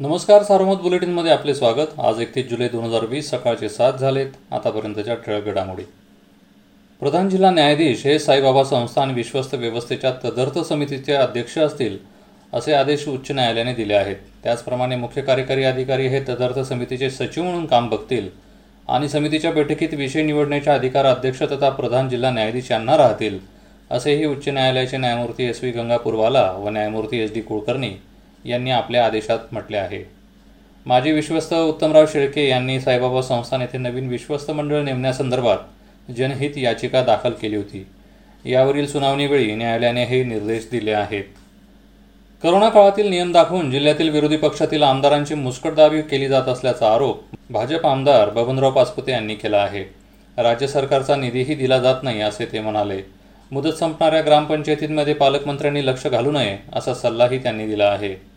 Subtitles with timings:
[0.00, 1.98] नमस्कार सार्वमत बुलेटिनमध्ये आपले स्वागत.
[2.00, 4.28] आज एकतीस जुलै दोन हजार वीस सकाळचे सात झालेत.
[4.50, 5.82] आतापर्यंतच्या ठळक घडामोडी.
[7.02, 11.98] प्रधान जिल्हा न्यायाधीश हे साईबाबा संस्थान विश्वस्त व्यवस्थेच्या तदर्थ समितीचे अध्यक्ष असतील
[12.52, 14.16] असे आदेश उच्च न्यायालयाने दिले आहेत.
[14.44, 18.28] त्याचप्रमाणे मुख्य कार्यकारी अधिकारी हे तदर्थ समितीचे सचिव म्हणून काम बघतील
[18.88, 23.38] आणि समितीच्या बैठकीत विषय निवडण्याचे अधिकार अध्यक्ष तथा प्रधान जिल्हा न्यायाधीश यांना राहतील
[23.90, 27.96] असेही उच्च न्यायालयाचे न्यायमूर्ती एस व्ही गंगापूरवाला व न्यायमूर्ती एस डी कुलकर्णी
[28.44, 30.04] यांनी आपल्या आदेशात म्हटले आहे.
[30.86, 35.58] माजी विश्वस्त उत्तमराव शेळके यांनी साईबाबा संस्थान येथे नवीन विश्वस्त मंडळ नेमण्यासंदर्भात
[36.12, 37.86] जनहित याचिका दाखल केली होती.
[38.44, 41.24] यावरील सुनावणीवेळी न्यायालयाने हे निर्देश दिले आहेत.
[42.42, 48.30] करोना काळातील नियम दाखवून जिल्ह्यातील विरोधी पक्षातील आमदारांची मुस्कटदाबी केली जात असल्याचा आरोप भाजप आमदार
[48.30, 49.84] बबनराव पाचपुते यांनी केला आहे.
[50.36, 53.02] राज्य सरकारचा निधीही दिला जात नाही असे ते म्हणाले.
[53.50, 58.29] मुदत संपणाऱ्या ग्रामपंचायतींमध्ये पालकमंत्र्यांनी लक्ष घालू नये असा सल्लाही त्यांनी दिला आहे.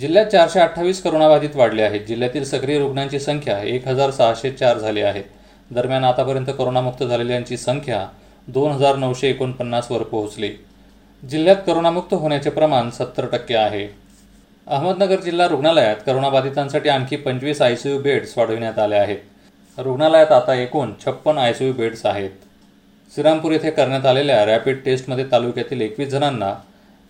[0.00, 2.00] जिल्ह्यात चारशे अठ्ठावीस करोनाबाधित वाढले आहेत.
[2.08, 5.22] जिल्ह्यातील सक्रिय रुग्णांची संख्या एक हजार सहाशे चार झाली आहे.
[5.70, 8.06] दरम्यान आतापर्यंत करोनामुक्त झालेल्यांची संख्या
[8.48, 10.50] दोन हजार नऊशे एकोणपन्नासवर पोहोचली.
[11.30, 13.88] जिल्ह्यात करोनामुक्त होण्याचे प्रमाण सत्तर टक्के आहे.
[14.66, 19.18] अहमदनगर जिल्हा रुग्णालयात करोनाबाधितांसाठी आणखी पंचवीस आयसीयू बेड्स वाढविण्यात आले आहेत.
[19.78, 22.30] रुग्णालयात आता एकूण छप्पन आयसीयू बेड्स आहेत.
[23.14, 26.54] श्रीरामपूर येथे करण्यात आलेल्या रॅपिड टेस्टमध्ये तालुक्यातील एकवीस जणांना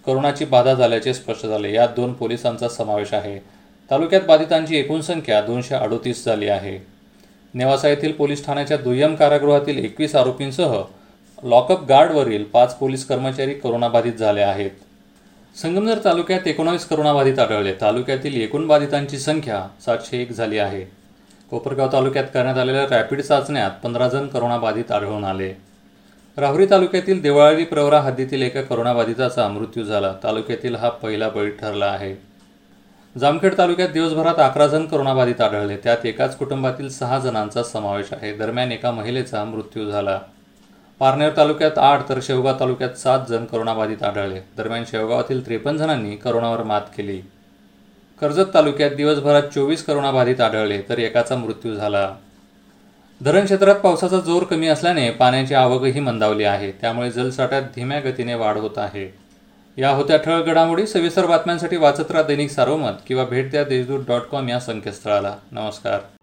[0.06, 1.72] करोनाची बाधा झाल्याचे स्पष्ट झाले.
[1.72, 3.38] यात दोन पोलिसांचा समावेश आहे.
[3.91, 6.78] तालुक्यात बाधितांची एकूण संख्या दोनशे अडोतीस झाली आहे.
[7.54, 10.82] नेवासा येथील पोलीस ठाण्याच्या दुय्यम कारागृहातील एकवीस आरोपींसह
[11.44, 14.70] लॉकअप गार्डवरील पाच पोलीस कर्मचारी करोनाबाधित झाले आहेत.
[15.56, 17.72] संगमनेर तालुक्यात एकोणावीस करोनाबाधित आढळले.
[17.80, 20.84] तालुक्यातील एकूण बाधितांची संख्या सातशे एक झाली आहे.
[21.50, 25.67] कोपरगाव तालुक्यात करण्यात आलेल्या रॅपिड चाचण्यात पंधरा जण करोनाबाधित आढळून आले.
[26.39, 30.12] राहुरी तालुक्यातील देवाळी प्रवरा हद्दीतील एका करोनाबाधिताचा मृत्यू झाला.
[30.22, 32.14] तालुक्यातील हा पहिला बळी ठरला आहे.
[33.19, 35.77] जामखेड तालुक्यात दिवसभरात अकरा जण करोनाबाधित आढळले.
[35.77, 38.32] त्यात एकाच कुटुंबातील सहा जणांचा समावेश आहे.
[38.32, 40.21] दरम्यान एका महिलेचा मृत्यू झाला.
[40.98, 44.41] पारनेर तालुक्यात आठ तर शेवगाव तालुक्यात सात जण करोनाबाधित आढळले.
[44.56, 47.21] दरम्यान शेवगावातील त्रेपन्न जणांनी करोनावर मात केली.
[48.21, 52.15] कर्जत तालुक्यात दिवसभरात चोवीस करोनाबाधित आढळले तर एकाचा मृत्यू झाला.
[53.24, 56.72] धरण क्षेत्रात पावसाचा जोर कमी असल्याने पाण्याची आवकही मंदावली आहे.
[56.72, 59.14] त्यामुळे जलसाठ्यात धीम्या गतीने वाढ होत आहे.
[59.76, 64.20] या होत्या ठळक घडामोडी सविस्तर बातम्यांसाठी वाचत राहा दैनिक सारोमत किंवा भेट द्या देशदूत डॉट
[64.20, 65.36] कॉम या संकेतस्थळाला.
[65.52, 66.17] नमस्कार.